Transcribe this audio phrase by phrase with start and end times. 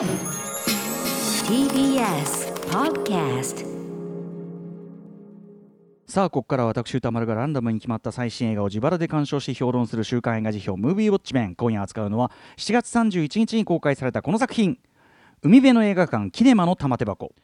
[0.00, 0.08] TBS
[2.70, 3.66] Podcast
[6.06, 14.78] さあここから私歌丸がランダムに決まった最新映画を自腹で鑑賞し評論する週刊映画辞表「ムービーウォッチメン」今夜扱うのは7月31日に公開されたこの作品。
[15.42, 17.34] 海辺の映画館キネマの玉手箱。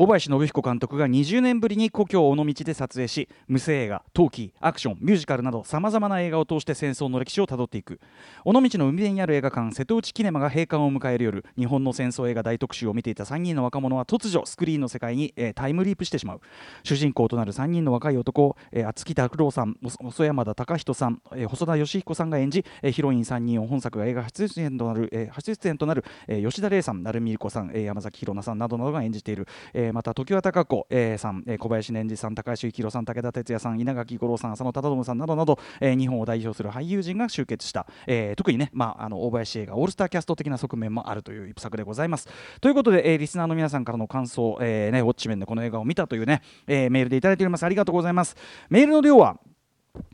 [0.00, 7.98] 小林信彦監督が20年ぶりに故郷尾道で撮影し無声映画陶器アクションミュージカルなどさまざまな映画を通して戦争の歴史をたどっていく。
[8.44, 16.40] 尾道の海辺にある映画館瀬戸内キネマが閉館を迎える夜日本の戦争映画大特集を見ていた3人の若者は突如スクリーンの世界に、えータイムリープしてしまう。
[16.84, 42.28] 主人公となる3人の若い男、えー、厚木拓郎さん細山田隆人さん、えー細田義彦さんが演じ、えーヒロイン3人を本作が映画初出演となる、えー初出演となる、えー吉田玲さん成海莉子さん、えー山崎宏奈さんなどなどが演じている、えーまた常盤貴子、えーさん、えー小林年次さん高橋幸宏さん武田鉄矢さん稲垣吾郎さん浅野忠信さんなどなど、えー日本を代表する俳優陣が集結した、えー特にね、まあ、あの大林映画オールスターキャスト的な側面もあるという一作でございます。
[42.60, 47.64] ということで、えーリスナーの皆さんからの感想、えーね、ウォッチメンでこの映画を見たというね、えーメールでいただいております。
[47.64, 48.36] ありがとうございます。
[48.70, 49.38] メールの量は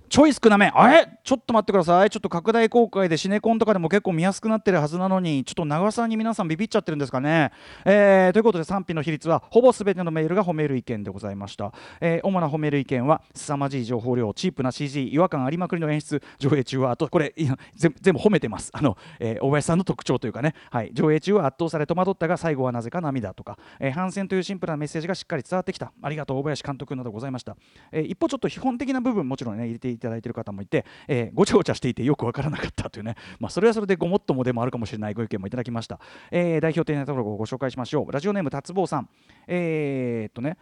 [0.09, 0.67] ちょい少なめ。
[0.67, 1.09] あれ？
[1.25, 2.11] ちょっと待ってください。
[2.11, 5.45] ちょっと拡大公開でシネコンとかでも結構見やすくなってるはずなのに。
[5.45, 7.51] ちょっと長さに皆さんビビっちゃってるんですかね、
[7.85, 16.23] えーということで賛否の比率はほぼ全てのメールが褒める意見でございました、えー主な褒める意見は凄まじい情報量チープな CG 違和感ありまくりの演出。
[16.39, 17.35] 上映中はあとこれ
[17.75, 18.71] 全全部褒めてます。
[18.73, 25.93] あの、えー大林さんの特徴というかね、はい、上映中は圧倒され戸惑ったが最後はなぜか涙とか、えー反戦というシンプルなメッセージがしっかり伝わってきた。
[26.03, 27.57] ありがとう大林監督などございました、
[27.91, 35.99] えー一方ちょっと基本的な部分もちろんね入れていただいている方もいて、えーごちゃごちゃしていてよくわからなかったというね、 まあ、それはそれでごもっともでもあるかもしれないご意見もいただきました、
[36.31, 38.13] えー代表的なところをご紹介しましょう。
[38.13, 39.09] ラジオネーム達坊さん。
[39.47, 40.57] えーっとね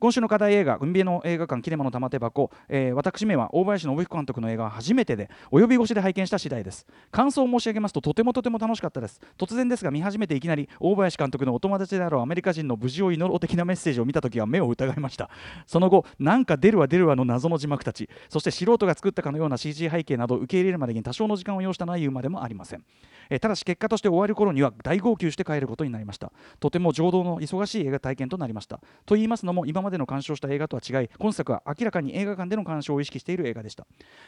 [0.00, 6.86] 今週の課題映画、海辺の映画館キネマの玉手箱、えー私めは大林信彦監督の映画は初めてで、お呼び越しで拝見した次第です。
[7.12, 9.20] 感想を申し上げますと、とてもとても楽しかったです。
[9.38, 15.30] 突然ですが、見始めていきなり、大林監督のお友達であろうアメリカ人の無事を祈ろう的なメッセージを見たときは目を疑いました。
[15.66, 22.84] その後、なんか出るわ出るわの謎の字幕たち、そして素人が作ったかのような CG 背景など受け入れるまでに多少の時間を要したのは言うまでもありません。
[23.30, 33.86] えーただし結果として終わる頃には大号泣して帰ることになりましたとても情動の忙しい映画体験となりましたと言いますのも今までの鑑賞した映画とは違い今作は明らかに映画館での鑑賞を意識している映画でした。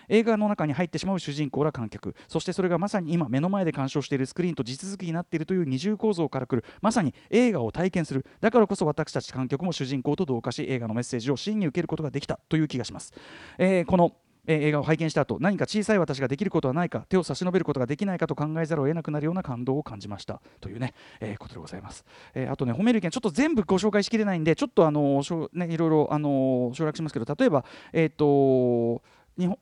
[0.09, 8.25] 映画の中に入ってしまう主人公ら観客そしてそれがまさに今目の前で鑑賞しているスクリーンと地続きになっているという二重構造からくるまさに映画を体験する。
[8.41, 13.12] だからこそ私たち観客も主人公と同化し映画のメッセージを真に受けることができたという気がします、
[13.59, 14.12] えーこの
[14.47, 20.41] えー映画を拝見した後何か小さい私ができることはないか手を差し伸べることができないかと考えざるを得なくなるような感動を感じました。
[20.61, 29.03] というね、えーことでございます、えーあとね褒める意見ちょっと全部ご紹介しきれないんでちょっとあのしょうねいろいろあの省略しますけど例えばえっ、と
[29.39, 29.59] 日本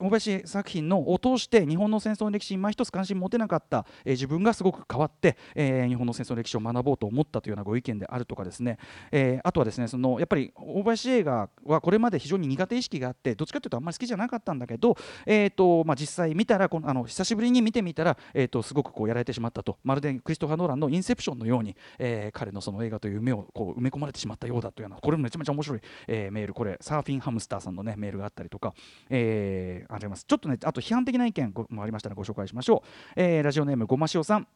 [0.00, 8.78] 大林作品のを通して日本の戦争の歴史に今一つ関心持てなかった、えー自分がすごく変わって、えー日本の戦争の歴史を学ぼうと思ったというようなご意見であるとかですね、
[9.12, 19.78] えーあとはですねそのやっぱり大林映画はこれまで非常に苦手意識があってどっちかというとあんまり好きじゃなかったんだけど、えーとまあ、実際見たらこのあの久しぶりに見てみたら、えー、とすごくこうやられてしまったと。
[19.84, 26.54] まるでクリストファー・ノーランの「インセプション」のように、えー彼のその映画という夢をこう埋め込まれてしまったようだというようなこれもめちゃめちゃ面白い、えーメール。
[26.54, 28.74] これサーフィンハムスターさんの、ね、メールがあったりとか、
[29.10, 30.24] えーあります。
[30.24, 34.48] ちょっとねあと批判的な意見もありましたらご紹介しましょう、えーラジオネームごましおさん。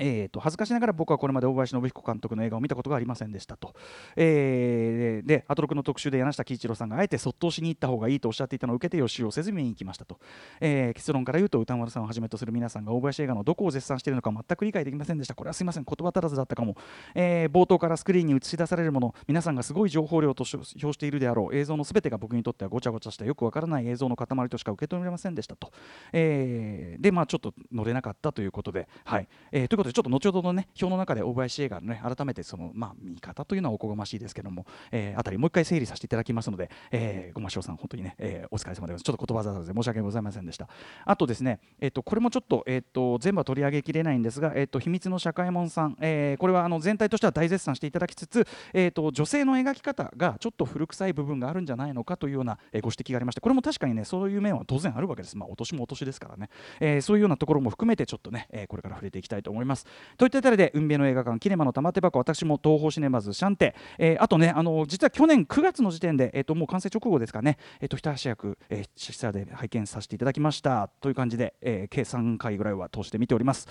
[0.00, 3.74] えー、と恥ずかしながら僕はこれまで大林信彦監督の映画を見たことがありませんでしたと、
[4.16, 10.18] えーでアトロクの特集で柳下喜一郎さんがあえてそっとしに行った方がいいとおっしゃっていたのを受けて予習をせず見に行きましたと、
[10.60, 15.34] えー結論から言うと歌丸さんをはじめとする皆さんが大林映画のどこを絶賛しているのか全く理解できませんでした。
[15.34, 15.84] これはすいません。
[15.84, 16.76] 言葉足らずだったかも、
[17.14, 25.70] えー冒頭からスクリーンに映し出されるもの皆さんがすごい情報量と表しているであろう映像のすべてが僕にとってはごちゃごちゃしたよくわからない映像の塊としか受け止められませんでしたと、
[26.12, 39.04] えーでまあちょっと乗れなかったということではい、えーということでちょっと後ほどのね表の中で大林映画のね改めてそのまあ見方というのはおこがましいですけども、えーあたりもう一回整理させていただきますので、えーごましょうさん本当にね、えーお疲れ様でございます。
[39.04, 40.68] ちょっと言葉足らずで申し訳ございませんでした。
[41.04, 55.36] あとですねえっ、とこれもちょっとえっ、と全部は取り上げきれないんですがえっ、と秘密の社会門さん、えーこれはあの全体としては大絶賛していただきつつえっ、と女性の描き方がちょっと古臭い部分があるんじゃないのかというような、ご指摘がありましてこれも確かにねそういう面は当然あるわけです。
[55.36, 56.48] まあお年もお年ですからね、
[56.80, 59.73] えーそういうようなところも含めてちょっとね、えーこれから触れていきたいと思います。
[60.16, 70.88] といったあたりで運命の映画館キネマの玉手箱私も東宝シネマズシャンテ、えーあとねあの実は去年9月の時点で、えー、ともう完成直後ですかね、えー、と一足役、えー、シスターで拝見させていただきました。
[71.00, 73.68] という感じで、えー計3回ぐらいは通して見ております。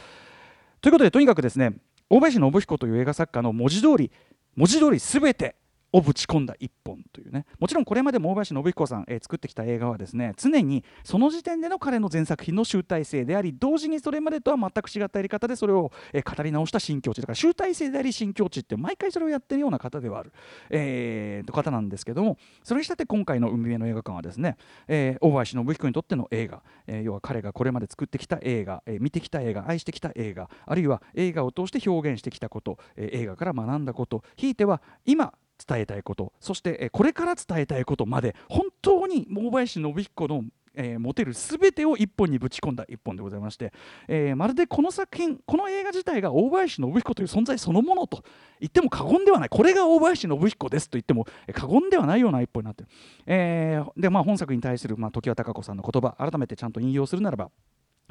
[0.81, 1.73] ということでとにかくですね
[2.09, 4.11] 大林信彦という映画作家の文字通り
[4.55, 5.55] 文字通りすべて
[5.93, 7.45] をぶち込んだ一本というね。
[7.59, 17.21] もちろんこれまでも大林信彦さん、えー、作ってきた映画はですね常にその時点での彼の全作品の集大成であり同時にそれまでとは全く違ったやり方でそれを、えー、語り直した新境地。
[17.21, 20.33] だから集大成であり新境地って毎回それをやってるような方ではある、
[20.71, 24.57] えー、方なんですけどもそれにしたって今回の「海辺の映画館」はですね、
[24.87, 35.33] えー、大林信彦にとっての映画、えー、要は彼がこれまで作ってきた映画、えー、見てきた映画愛してきた映画あるいは映画を通して表現してきたこと、えー、映画から学んだことひいては今
[35.67, 36.33] 伝えたいこと。
[36.39, 40.43] そしてこれから伝えたいことまで本当に大林信彦の
[40.75, 43.71] えー、持てる全てを一本にぶち込んだ一本でございまして、
[44.07, 48.23] えー、まるでこの作品この映画自体が大林信彦という存在そのものと
[48.59, 49.49] 言っても過言ではない。
[49.49, 52.89] これが大林信彦ですと言っても過言ではないような一本になってる、
[53.27, 57.51] えー、でまあ本作に対する、まあ、常盤貴子さんの言葉改めてちゃんと引用するならば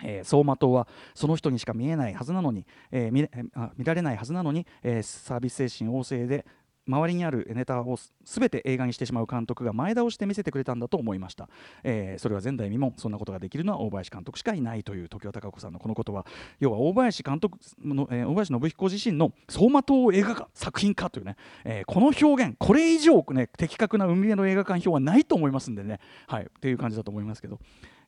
[0.03, 3.29] えー、走馬灯はその人にしか見えないはずなのに、えー、見
[3.77, 6.47] 見られないはずなのに、えー、サービス精神旺盛で
[6.87, 11.49] 周りにあるネタを全て映画にしてしまう監督が前倒して見せてくれたんだと思いました、
[11.85, 16.27] えー、それは前代未聞そんなことができるのは大林監督しかいないという常盤貴子さんのこのことは
[16.59, 26.01] 要は大林監督の、えー、大林信彦自身の走馬灯映画化作品化というね、えー、この表現これ以上ね的確な海辺の映画館表はないと思いますんでね。
[26.27, 27.59] はいっていう感じだと思いますけど。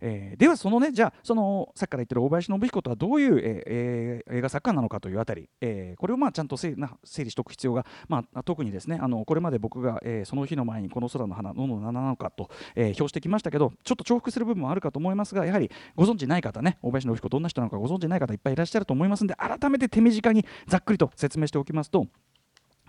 [0.06, 22.06] えー、ではそのねじゃあそのさっきから言ってる大林信彦とはどういう、えー、映画作家なのかというあたり、えー、これをまあちゃんと整理しておく必要が、まあ、特にですねあのこれまで僕が、えー、その日の前にこの空の花ののなのかと、えー、表してきましたけどちょっと重複する部分もあるかと思いますがやはりご存知ない方ね大林信彦どんな人なのかご存知ない方いっぱいいらっしゃると思いますので改めて手短にざっくりと説明しておきますと。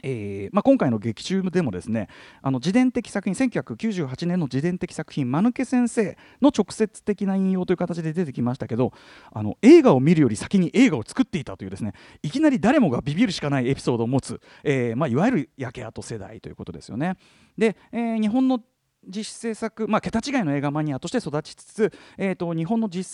[0.08, 2.10] えーまあ、今回の劇中でもですね
[2.44, 8.94] あの自伝的作品1998年の自伝的作品「間抜け先生」の直接的な引用という形で出てきましたけど
[9.34, 17.16] あの映画を見るより先に映画を作っていたというですねいきなり誰もがビビるしかないエピソードを持つ、えーまあ、いわゆる焼け跡世代ということですよね。
[17.58, 18.62] で、えー、日本の
[19.08, 23.06] 実施制作、まあ、桁違いの映画マニアとして育ちつつ、えーと、日本の実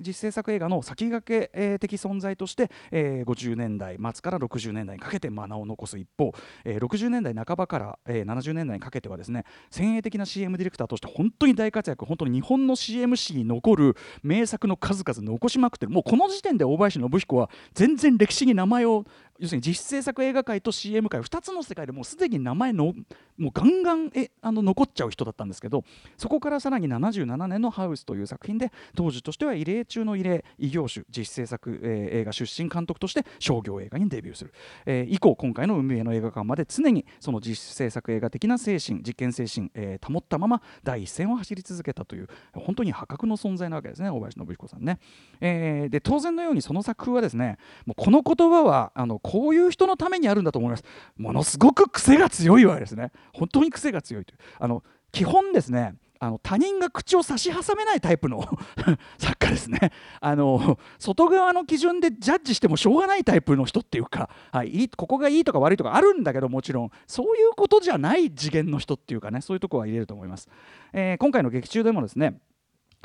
[0.00, 6.32] 実制作映画の先駆け、的存在として、えー、50年代末から60年代にかけて名を残す一方、
[6.64, 15.92] えー、60年代半ばから、えー、70年代にかけてはですね先鋭的な CM ディレクターとして本当に大活躍本当に日本の CM 史に残る名作の数々残しまくってる。
[15.92, 19.04] もうこの時点で大林信彦は全然歴史に名前を
[19.38, 22.94] 要するに実制作映画界と CM 界2つの世界でもうすでに名前の
[23.36, 25.82] もうガンガンえあの残っちゃう人だったんですけど
[26.16, 34.54] そこからさらに77年の「ハウス」という作品で当時としては異例中の異例異業種実制作、えー、映画出身監督として商業映画にデビューする、
[34.86, 45.00] えー、以降今回の運営の映画館まで常にその実制作映画的な精神実験精神、えー、保ったまま第一線を走り続けたという本当に破格の存在なわけですね大林信彦さんね、
[45.40, 50.84] えー、で当然のようにその作風はですねもうこの言葉はあのこういう人のためにあるんだと思います。
[51.16, 53.10] ものすごく癖が強いわけですね。
[53.32, 54.38] 本当に癖が強いという。
[54.60, 58.46] あの基本ですねあの他人が口を差し挟めないタイプの
[59.18, 59.92] 作家ですね。
[60.20, 70.48] あの外側の基準でジャッジしてもしょうがないタイプの人っていうか、はい、ここがいいとか悪いとかあるんだけどもちろんそういうことじゃない次元の人っていうかねそういうとこは入れると思います、
[70.92, 72.38] えー、今回の劇中でもですね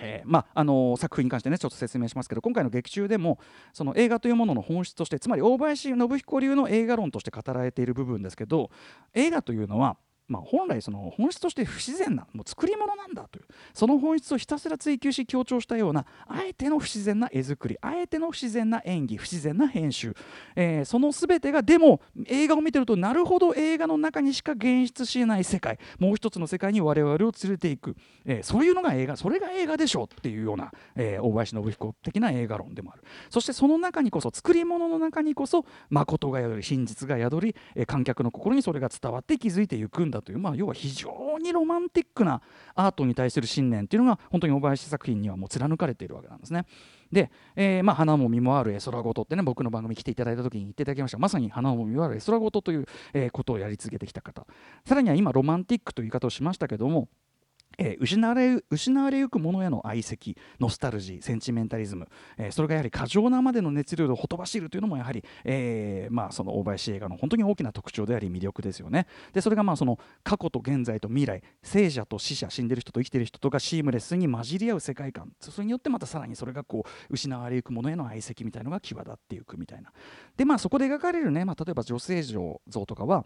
[0.01, 3.39] えーまああのー、作品に関してねちょっと説明しますけど今回の劇中でも
[3.73, 8.69] その映画というものの本質としてつまり大林信彦流の映画論として語られている部分ですけど
[9.13, 9.97] 映画というのは
[10.29, 20.15] まあ、本来その本質として不自然なもう作り物なんだというその本質をひたすら追求し強調したようなあえての不自然な絵作りあえての不自然な演技不自然な編集、
[20.55, 27.95] えー、その全てがでも映画を見てるとなるほど映画の中にしか現出しない世界もう一つの世界に我々を連れていく、
[28.25, 33.03] えー、そういうのが映画それが映画でしょうっていうような、えー、大林信彦的な映画論でもある。
[33.29, 42.41] そしてその中にこそ作り物の中にこそ誠が宿り真実が宿り、え観客の心にそれが伝わって気づいていくんだという、まあ、要は非常にロマンティックな
[42.75, 46.65] アートに対する信念というのが本当に小林作品にはもう貫かれているわけなんですね。
[47.11, 54.45] で、えー、まあ、花も実もある絵空事ってね僕の番組来ていただいた時に言っていただきましたまさに花も実もある絵空事という、え、ことをやり続けてきた方
[54.85, 57.09] さらには今ロマンティックという言い方をしましたけども
[57.77, 62.07] えー、失われ失われゆくものへの愛惜ノスタルジーセンチメンタリズム、
[62.37, 69.07] えー、それがやはり過剰なまでの熱量をほとばしるというのもやはり、えーまあ、その大林映画の本当に大きな特徴であり魅力ですよね。
[69.33, 75.31] でそれがまあその過去と現在と未来生者と死者死んでる人と生きてる人とがシームレスに混じり合う世界観。
[75.39, 79.91] それによってまたさらにそれがこう失われゆくものへの愛惜みたいなのが際立っていくみたいな。
[80.35, 83.25] でまあそこで描かれるね、まあ、例えば女性像とかは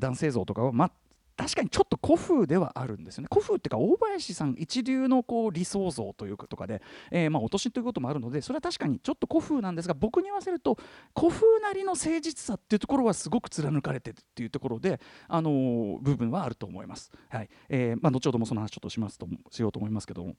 [0.00, 0.90] 男性像とかは、ま、
[1.36, 10.78] 確かにちょっと古風ではあるんですよね古風っていうか大林さん一流のこう理想像というかとかで、えー、まあお年ということもあるのでそれは確かにちょっと古風なんですが僕に言わせると
[11.18, 17.10] 古風なりの誠実さっていうところはすごく貫かれてるっていうところで、あのー、部分はあると思います。
[17.28, 20.34] はいえーまあ、後ほどもその話ちょっとしますとしようと思いますけども。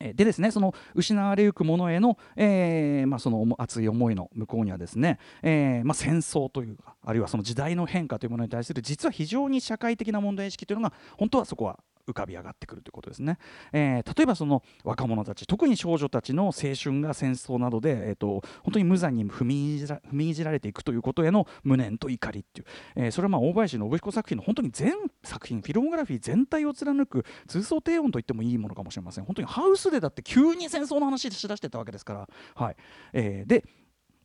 [0.00, 13.38] でですねその失われゆくものへの,、えーまあ、その熱い思いの向こうにはですね、えーまあ、戦争というかあるいはその時代の変化というものに対する実は非常に社会的な問題意識というのが本当はそこは浮かび上がってくるということですね、
[13.72, 24.92] えー、例えばその若者たち特に少女たちの青春が戦争などで、えーと、本当に無残に踏みいじられていくということへの無念と怒りっていう、えー、それはまあ大林信彦作品の本当に全
[25.24, 29.24] 作品フィルモグラフィー全体を貫く通奏低音と言ってもいいものかもしれません。
[29.24, 32.76] 本当にハウスでだって急に戦争の話しだしてたわけですから、はい。
[33.12, 33.64] えー、で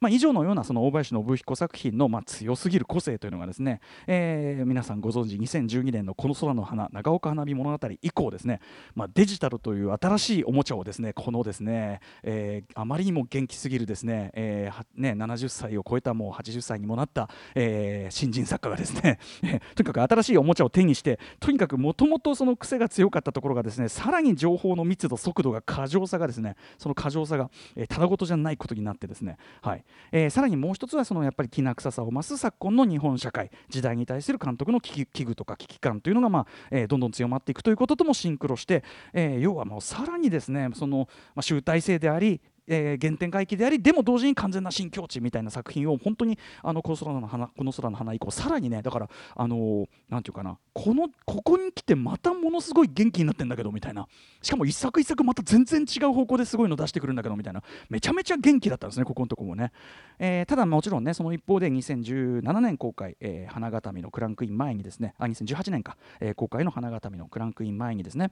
[0.01, 8.61] まあ、以上のようなその大林信彦作品のま強すぎる個性というのがですね、えー、皆さんご存知2012年の「この空の花長岡花火物語」以降ですね、
[8.95, 19.19] まあ、デジタルという新しいおもちゃをですねこのですね、えー、あまりにも元気すぎるですね,、えー、ね70歳を超えたもう80歳にもなった、え、新人作家がですね
[19.75, 29.83] とにかく新しいおもちゃを手にしてとにかくもともとその癖が強かったところがですねさらに情報の密度速度が過剰さがですねその過剰さが、え、ただごとじゃないことになってですねはい。
[30.11, 38.83] えー、さらにもう一つはそのやっぱりきな臭さを増す昨今の日本社会時代に対する監督の危惧とか危機感というのが、まあえー、どんどん強まっていくということともシンクロして、
[39.13, 42.41] えー、要はもうさらにですねその、まあ、集大成であり
[42.73, 54.07] えー、原点回帰でありでも同時に完全な新境地みたいな作品を本当にあのこの空の花この空の花以降さらにねだからあのー、なんていうかなこのここに来てまたものすごい元気になってんだけどみたいな。
[54.41, 57.61] しかも一作一作また全然違う方向ですごいの出してくるんだけどみたいな。
[57.89, 59.71] めちゃめちゃ元気だったんですねここのとこもね、
[60.19, 68.31] えー、ただもちろんねその一方で2017年公開、えー、花形見のクランクイン前にですねあ2018年か、えー、公開の花形見のクランクイン前にですね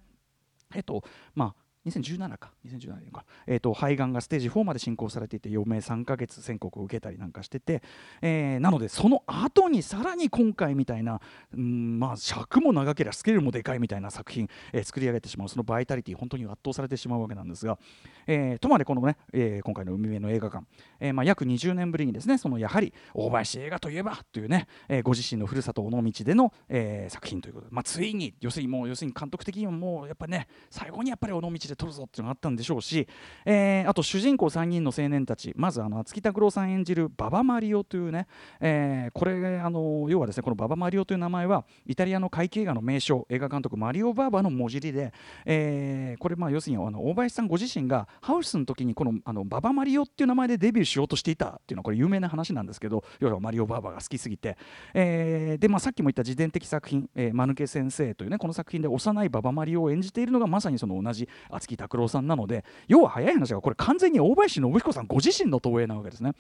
[0.74, 1.04] えっと
[1.36, 2.52] まあ2017か。
[2.66, 7.82] 2017年か、えーと、肺がんがステージ4まで進行されていて余命3ヶ月宣告を受けたりなんかしてて、
[8.22, 11.22] えー、なのでその後にさらに今回みたいな、
[11.54, 15.50] うんまあ、尺も長ければスケールもでかいみたいな作品、えー、作り上げてしまう。
[15.50, 17.80] そのバイタリティ本当に圧倒されてしまうわけなんですが、
[18.28, 20.66] えー、とまでこのね、えー、今回の海辺の映画館、
[21.00, 33.08] えーまあ、約20年ぶりにですねそのやはり大林映画といえばというね、えー、ご自身のふるさと尾道での、えー、作品ということで、まあ、ついに要するにもう要するに監督的にはもうやっぱね最後にやっぱり尾道で撮るぞっていうのがあったんでしょうし、
[33.46, 38.28] えー、あと主人公3人の青年たちまずあの厚木拓郎さん演じる馬場マリオというね、
[38.60, 45.14] えー、これあの要はですねこの馬場マリオという名前はイタリアの怪奇映画の名称映画監督マリオ・バーバの文字りで、
[45.46, 54.58] えー、これまあ要するにあの大林さんご自身がハウスの時にこのあの馬場マリオっていう名前でデビューしようとしていたっていうのはこれ有名な話なんですけど要はマリオ・バーバが好きすぎて、
[54.94, 61.28] えー、でまあさっきも言った自伝的作品「えー、間抜け先生」というねこの作品で幼い馬場マリオを演じているのがまさにその同じ
[61.60, 66.34] 厚木拓郎さんなので要は早い話がこれ完全に大林信彦さんご自身の投影なわけですね。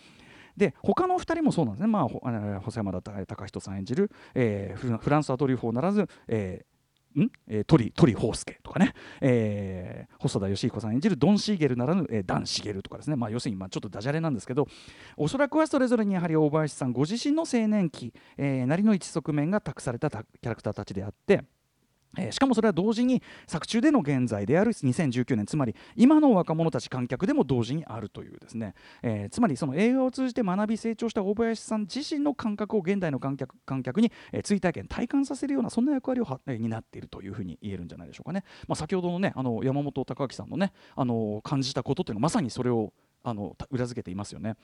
[0.57, 2.07] で他の2人もそうなんですね、まあ、
[2.61, 7.31] 細山田隆人さん演じる、えー、フランスはトリュフォーならず、えーん？
[7.47, 14.67] えー、鳥鳥宝介とかね、えー、細田義彦さん演じるドン・シーゲルならぬ、えー、ダン・シゲルとかですね、まあ、要するにまあちょっとダジャレなんですけど
[15.17, 21.43] おそらくはそれぞれにやはり大林さんご自身の青年期、えー、なりの一側面が託されたキャラクターたちであって。
[22.17, 28.73] えー、しかもそれは同時に作中での現在である2019年つまり今の若者たち観客でも同時にあるというですね、
[29.03, 44.55] えー、つまりその映画を通じて学び成長した大林さん自身の感覚を現代の観客観客に、えー、追体験体感させるようなそんな役割をは、えー、担っているというふうに言えるんじゃないでしょうかね、まあ、先ほどのねあの山本隆明さんのねあの感じたことというのはまさにそれをあの裏付けていますよね。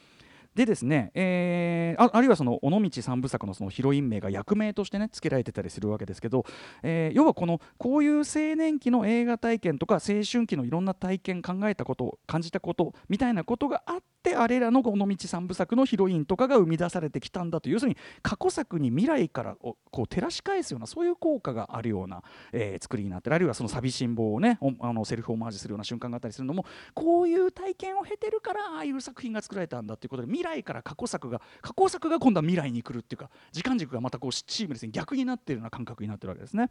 [0.55, 6.45] でですね、えー、ああるいはその尾道三部作のそのヒロイン名が役名としてね付けられてたりするわけですけど、
[6.81, 36.69] えー、要はこのこういう青年期の映画体験とか青春期のいろんな体験考えたこと感じたことみたいなことがあってあれらの尾道三部作のヒロインとかが生み出されてきたんだという要するに過去作に未来からこう照らし返すようなそういう効果があるような、えー、作りになってるあるいはその寂しん坊をねあのセルフオマージュするような瞬間があったりするのもこういう体験を経てるからああいう作品が作られたんだということで未来から過去作が過去作が今度は未来に来るっていうか時間軸がまたこうチームレスに逆になっているような感覚になってるわけですね。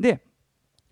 [0.00, 0.24] で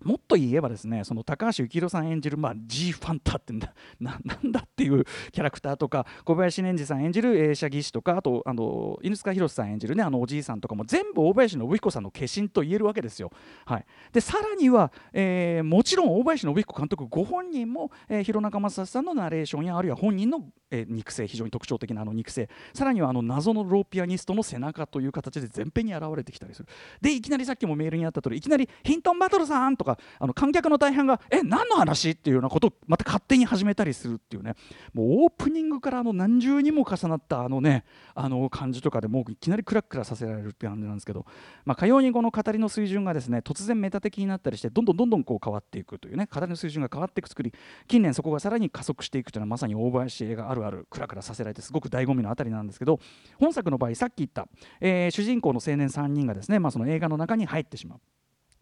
[0.03, 13.31] もっと言えばですねその高橋幸宏さん演じる、まあ、G ファンタってんだ ななんだっていうキャラクターとか小林年次さん演じる映写技師とかあとあの犬塚弘さん演じる、ね、あのおじいさんとかも全部大林信彦さんの化身と言えるわけですよ。
[13.65, 26.69] はい、でさらには、えー、もちろん大林信彦監督ご本人も、えー、弘中正さんのナレーションやあるいは本人の、えー、肉声非常に特徴的なあの肉声さらにはあの謎のローピアニストの背中という形で前編に現れてきたりする。
[27.01, 34.55] でいきなりさっきもメールにあった通りいきなりヒントンバトルさんとかあの観客の大半がえ何の話っていうようなことをまた勝手に始めたりするっていうね
[34.93, 37.83] もうオープニングからあの何重にも重なったあのね
[38.15, 41.25] あの感じとかでもういきなりクラクラさせられるって感じなんですけど、
[41.65, 47.53] まあ、かようにこの語りの水準がですね突然メタ的になったりしてどんどんどんどんこう変わっていくというね語りの水準が変わっていく作り
[47.87, 52.99] 近年そこがさらに加速していくというのはまさに大林映画あるあるクラクラさせられてすごく醍醐味のあたりなんですけど
[53.39, 54.47] 本作の場合さっき言った、
[54.79, 57.99] えー、主人公の青年3人がですね、まあ、その映画の中に入ってしまう。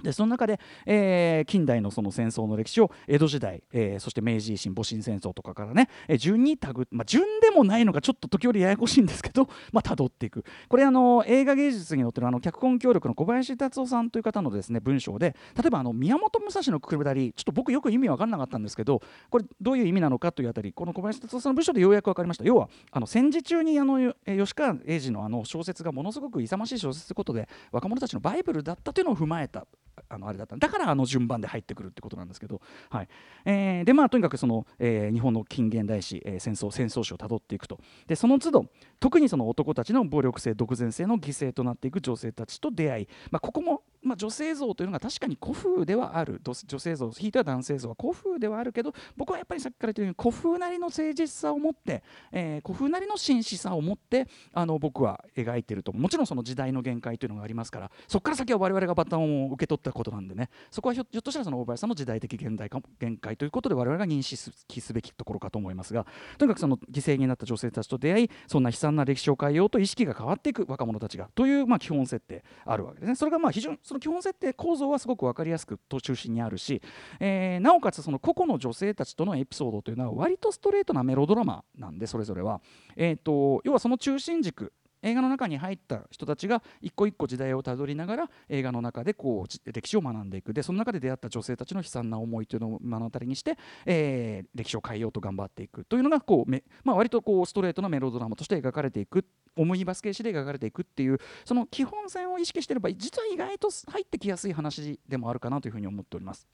[0.03, 10.43] でその中で、えー、近代のその戦争の歴史を江戸時代、えー、そして明治維新戊辰戦争とかからね、えー、順にたぐ、まあ、順でもないのがちょっと時折ややこしいんですけど、 まあ、辿っていく。
[10.67, 22.43] これあの映画芸術によってのあの脚本協力の小林達夫さんという方のですね文章で例えばあの宮本武蔵のくだりちょっと僕よく意味分からなかったんですけどこれどういう意味なのかというあたりこの小林達夫さんの文章でようやく分かりました。
[22.43, 29.65] 要はあの戦時中にあの吉川英治のあの小説がものすごく勇ましい小説ということで若者たちのバイブルだったというのを踏まえた。
[30.07, 30.55] あのあれだった。
[30.57, 33.07] だからあの順番で入ってくるってことなんですけど、はい。
[33.45, 37.79] えー、でまあとにかくその、えー、日本の近現代史、えー、戦争戦争史をたどっていくと。
[38.07, 38.65] でその都度
[38.99, 46.41] 特にその男たちの暴力性独善性の犠牲となっていく女性たちと出会い、まあ、ここもまあ、女性像というのが確かに古風ではある。
[46.43, 55.91] 女性像ひいては男性像は古風ではあるけど僕はやっぱりさっきから言ったように古風なりの誠実さを持って、えー、古風なりの真摯さを持ってあの僕は描いていると。
[55.91, 60.49] もちろんその時代の限界というのがありますからそこから先は我々がバトンを受け取ったことなんでね。
[60.71, 66.05] そこはひょっとしたらその大林さんの時代的現代か限界ということで我々が認識すべきところかと思いますが
[66.37, 73.15] とにかくその犠牲になった女性たちと出会いそんな悲惨な歴史を変えようと意識が変わっていく若者たちがというまあ基本設定あるわけですね。
[73.15, 76.81] それがまあ非常にその基本設定構造はすごく分かりやすくと中心にあるし、
[77.19, 82.61] えー、なおかつその個々の女性たちとのエピソードというのは割とストレートなメロドラマなんでそれぞれは、
[82.95, 90.53] えーと、要はその中心軸映画の中に入った人たちが一個一個時代をたどりながら映画の中でこう歴史を学んでいく。
[90.53, 95.85] でその中で出会った女性たちの悲惨な思いというのを目の当たりにして、えー、歴史を変えようと頑張っていく。
[95.85, 99.25] というのがこうめ、まあ、割とこうストレートなメロドラマとして描かれていく。
[99.55, 106.47] 思いバス形式で描かれていくっていうその基本線を意識していれば実は意外と入ってきやすい話でもあるかなというふうに思っております。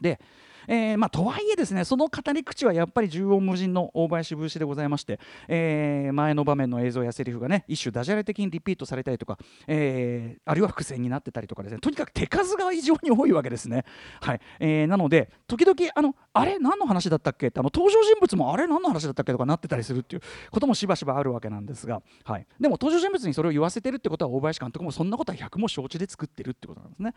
[0.00, 0.20] で
[0.68, 13.84] えー、まあ、とはいえですねその語り口はやっぱり縦横無尽の大林節でございまして、えー、前の場面の映像やセリフがね一種ダジャレ的にリピートされたりとか、えー、あるいは伏線になってたりとかですねとにかく手数が異常に多いわけですね。
[14.20, 17.48] はいえー、なので時々あのあれ何の話だったっけ？
[17.48, 19.32] ってあの登場人物もあれ何の話だったっけ？
[19.32, 27.14] とかなってたりするっていうこともしばしばあるわけなんですが、はい、でも登場人物にそれを言わせてるってことは大林監督もそんなことは100も承知で作ってるってことなんですね。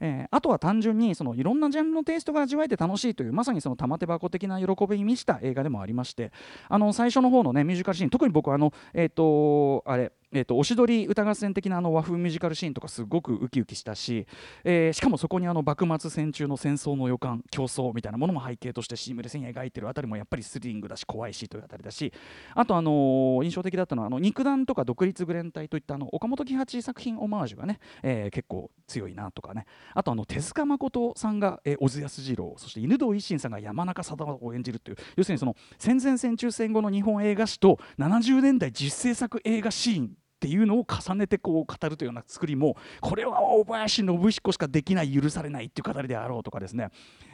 [0.00, 6.32] えー、あとは単純にそのいろんなジャンルのテイストが味わえて楽しいというまさにその玉手箱的な喜びに満ちた映画でもありまして
[6.68, 14.26] あの最初の方のねミュージカルシーン特に僕はあのえっ、ー、とあれえーと、おしどり歌合戦的なあの和風ミュージカルシーンとかすごくウキウキしたし、
[14.64, 22.12] えー、しかもそこにあの幕末戦中の戦争の予感競争みたいなものも背景としてシームレスに描いてるあたりもやっぱりスリングだし怖いしというあたりだし
[22.56, 29.66] あと、あの、印象的だったのはあの肉弾とか独立グレン隊といったあの岡本喜八作品オマージュがね、えー、結構強いなとかね。
[29.94, 46.90] あとあの手塚誠さんが、えー、小津安二郎そして犬堂一心さんが山中貞夫を演じるという要するにその戦前戦中戦後の日本映画史と70年代実制作映画シーンっていうのを重ねてこう語るというような作りもこれは大林信彦しかできない許されないっていう語りであろうとかですね、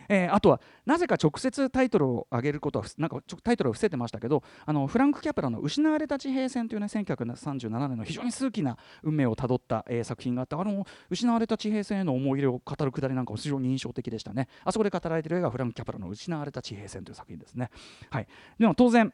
[0.09, 14.47] え、あとはなぜか直接タイトルを上げることはなんかタイトルを伏せてましたけどあのフランク・キャプラの「失われた地平線」というね1937年の非常に数奇な運命をたどった、え、作品があってあの失われた地平線への思い入れを語るくだりなんかも非常に印象的でしたね。
[14.65, 17.71] あそこで語られている映画フランク・キャプラの「失われた地平線」という作品ですね。
[18.09, 19.13] はい、でも当然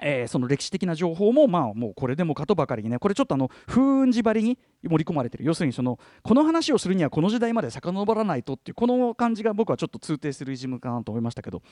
[0.00, 5.44] えー、その歴史的な情報もまあもうこれでもかとばかりにねこれちょっとあの風雲児張りに盛り込まれてる。
[5.44, 11.62] 要するにそのこの話をするにはこの時代まで遡らないとっていうこの感じが僕はちょっと通底するイジムかなと思いましたけど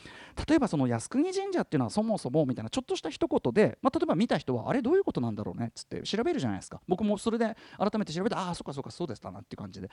[0.49, 6.81] 例えばその靖国神社っていうのはそもそもみたいなちょっとした一言で、まあ、例えば見た人はあれどういうことなんだろうねっつって調べるじゃないですか。
[6.87, 9.91] 僕もそれで改めて調べてああそっかそっかそうでしたなっていう感じで。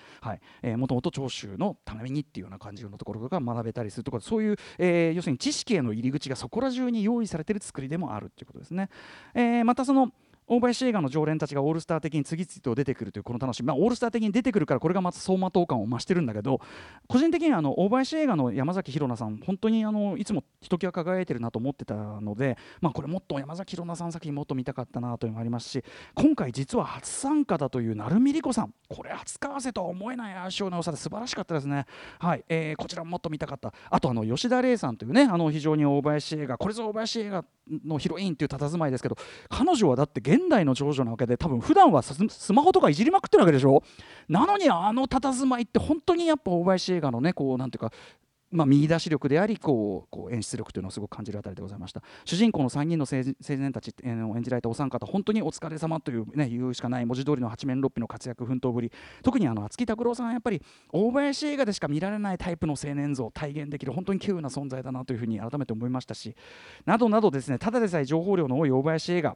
[0.77, 8.26] もともと長州のためにっていうような感じのところが学べたりするとかそういう、えー、要するに知識への入り口がそこら中に用意されてる作りでもある。
[8.27, 8.89] っていうことですね。
[9.33, 10.11] えー、またその
[10.49, 16.61] 大林映画の常連たちがオールスター的に次々と出てくるというこの楽しみ、まあ、オールスター的に出てくるからこれがまた走馬灯感を増してるんだけど
[17.07, 25.83] 個人的にはあの大林映画の山崎弘奈さん本当にあのいつもひときわ輝いてるなと思ってたので、まあ、これもっと山崎弘奈さん作品もっと見たかったなというのがありますし
[26.15, 28.73] 今回実は初参加だという成海莉子さん。
[28.89, 31.85] これ初為替とは思えない相性の良さで素晴らしかったですね。
[32.19, 33.73] はい、えー、こちらももっと見たかった。
[33.89, 37.45] あとあの吉田玲さんというねあの非常に大林映画これぞ大林映画
[37.85, 39.17] のヒロインという佇まいですけど
[39.49, 43.83] 彼女はだって現現代の長女なわけで多分普段はスマホとかいじりまくってるわけでしょ？
[44.29, 47.91] なのにあの佇まいって本当にやっぱ大林映画のねこうなんていうか
[48.49, 52.01] まあ、見出し力でありこうこう演出力というのをすごく感じるあたりでございました。
[52.23, 53.17] 主人公の3人の青
[53.57, 58.91] 年たちを演じられたお三方本当にお疲れ様という、ね、言うしかない文字通りの八面六臂の活躍奮闘ぶり。
[59.21, 60.61] 特にあの厚木拓郎さんはやっぱり
[60.93, 66.33] 大林映画でしか見られないタイプの青年像を体現できる本当に稀有な存在だなというふうに改めて思いましたし
[66.85, 69.35] などなどですねただでさえ情報量の多い大林映画。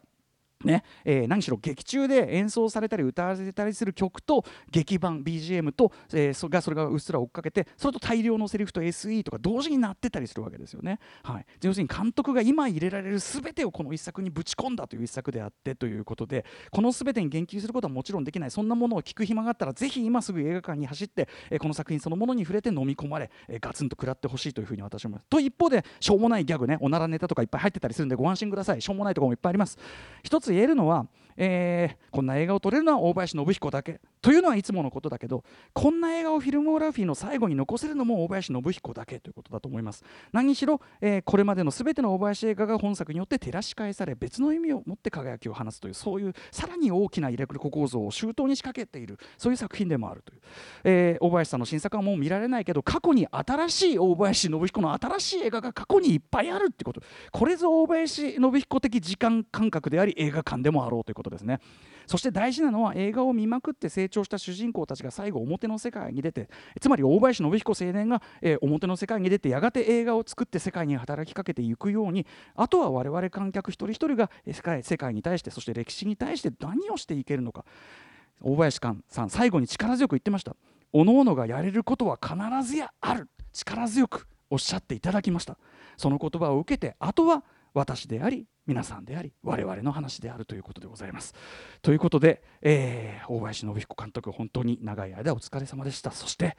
[0.63, 10.99] ねえー、何しろ劇中で演奏されたり歌われたりする曲と劇版 BGM と、えー、そがそれがうっすら追っかけてそれと大量のセリフと SE とか同時になってたりするわけですよね。
[11.23, 25.27] はい、要するに監督が今入れられる全てをこの一作にぶち込んだという一作であってということでこの全てに言及することはもちろんできないそんなものを聞く暇があったらぜひ今すぐ映画館に走って、えー、この作品そのものに触れて飲み込まれ、えー、ガツンと食らってほしいというふうに私は思います。
[25.29, 29.77] と一方でしょうもないギャグねおならネタとかいっぱい入ってたりするんでご安心くださいしょうもないところもいっぱいあります。
[30.23, 31.05] 一つ言えるのは
[31.43, 33.99] えー、こんな映画を撮れるのは大林信彦だけ。
[34.21, 39.19] というのはいつものことだけどこんな映画をフィルモグラフィーの最後に残せるのも大林信彦だけ。
[39.19, 40.03] ということだと思います。
[40.31, 49.17] 何しろ、えー、これまでの全ての大林映画が本作によって照らし返され別の意味を持って輝きを放つというそういうさらに大きな入れ子構造を周到に仕掛けている。
[49.39, 50.41] そういう作品でもあるという、
[50.83, 57.01] えー、大林さんの新作はもう見られないけど過去に新しい大林信彦の新しい映画が過去にいっぱいあるってこと。
[57.31, 61.30] これぞ大林信彦的時間感覚であり映画館でもあろうということ。
[61.31, 61.59] ですね。
[62.07, 77.65] そして大事なのは映画を見まくって成長した主人公たちが最後表の世界に出てつまり大林信彦青年が、えー、表の世界に出てやがて映画を作って世界に働きかけていくようにあとは我々観客一人一人が世界世界に対してそして歴史に対して何をしていけるのか。
[78.43, 80.55] 大林寛さん最後に力強く言ってました。
[80.91, 82.35] 各々がやれることは必
[82.67, 83.29] ずやある。
[83.53, 85.57] 力強くおっしゃっていただきました。
[85.95, 91.33] その言葉を受けてあとは私であり皆さんであり我々の話であるということでございます。
[91.81, 96.11] ということで、えー、大林信彦監督本当に長い間お疲れ様でした。
[96.11, 96.57] そして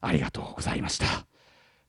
[0.00, 1.06] ありがとうございました。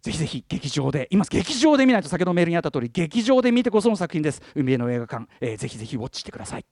[0.02, 4.42] ぜひぜひ劇場で今劇場で見ないと先ほどメールにあった通り劇場で見てこその作品です。
[4.56, 6.66] 海への映画館、えー、ぜひぜひウォッチしてください。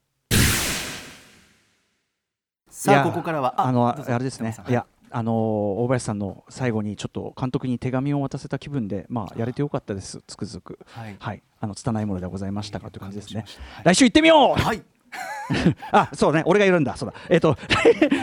[2.68, 4.54] さあここからはあのあれですね。
[4.68, 13.44] いやあの大林さんの最後にちょっと監督に手紙を渡せた気分で、まあ、やれてよかったです、つくづく、はい、はい、あの拙いものでございましたかという感じですね。
[13.74, 14.82] はい、来週行ってみよう、はい。
[15.92, 16.42] あそうね。
[16.46, 16.96] 俺がいるんだ。
[16.96, 17.14] そうだ。
[17.28, 17.56] えっ、ー、と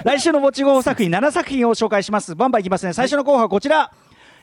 [0.04, 2.36] 来週のぼちご作品7作品を紹介します。
[2.36, 2.93] バンバンいきますね。
[2.93, 3.93] 最初の候補はこちら。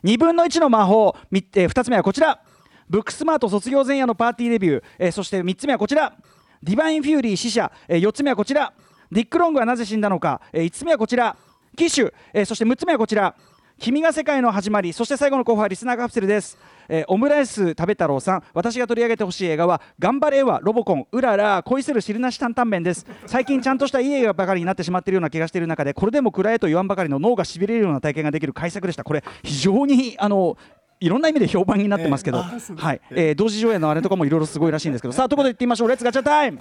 [0.04, 2.40] 2分の1の魔法、えー、2つ目はこちら。
[2.88, 6.14] ブックスマート卒業前夜のパーティーデビュー、えー、そして3つ目はこちら。
[6.62, 8.72] ディバインフューリー死者、えー、4つ目はこちら。
[9.10, 11.36] ディック・ロングはなぜ死んだのか、えー、5つ目はこちら
[11.76, 13.36] 鬼手、えー、そして6つ目はこちら。
[13.78, 14.94] 君が世界の始まり。
[14.94, 16.56] そして最後の候補はリスナーカプセルです、
[16.88, 18.42] えー、オムライス食べ太郎さん。
[18.54, 20.60] 私が取り上げてほしい映画はがんばれいわ!!
[20.62, 21.06] ロボコン。
[21.12, 23.04] うらら恋する汁なし担々麺です。
[23.26, 29.04] 最近ちゃんとしたいい映画ばかりになってしまっているような気がしている中でこれでも食らえと言わんばかりの脳がしびれるような体験ができる怪作でした。
[29.04, 30.56] これ非常にあの
[30.98, 35.88] いろんな意味で評判になってますけど、えー、はい、えー、同時上映のあれとかもいろいろすごいらしいんですけど、さあということで言ってみましょう。
[35.88, 36.58] レッツガチャタイム。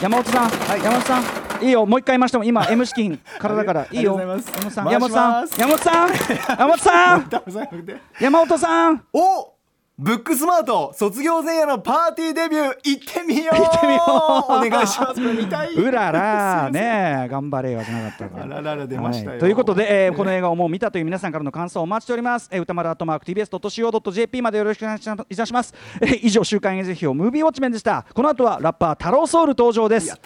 [0.00, 1.22] 山本さん、はい、山本さん、
[1.62, 3.54] いいよ、もう一回言いましても、今 M 資金 から。
[3.54, 4.18] だから、いいよ。
[4.18, 6.10] 山本さん、山本さん、山本さん、
[6.58, 7.30] 山本さん、
[8.20, 9.04] 山本さん。
[9.12, 9.52] お。
[9.98, 12.76] ブックスマート卒業前夜のパーティーデビュー。
[12.82, 13.56] 行ってみよう。
[13.56, 14.52] 行ってみよう。
[14.66, 15.20] お願いします。
[15.20, 15.74] 見たい。
[15.74, 28.04] うらら ね頑張れはじゃなかったからららら出ましたよ、はい、ということで、えー、この映画をもう見たという皆さんからの感想をお待ちしております、えー、歌丸アットマーク TBS.CO.JP までよろしくお願いいたします、えー、以上週刊映画表ムービーウォッチメンでした。
[28.14, 30.18] この後はラッパー太郎ソウル登場です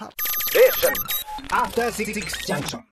[1.51, 2.83] After Six, six Junction.